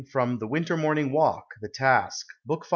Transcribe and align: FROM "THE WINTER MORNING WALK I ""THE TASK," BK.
FROM 0.09 0.39
"THE 0.39 0.47
WINTER 0.47 0.75
MORNING 0.77 1.11
WALK 1.11 1.45
I 1.57 1.57
""THE 1.61 1.69
TASK," 1.69 2.25
BK. 2.49 2.63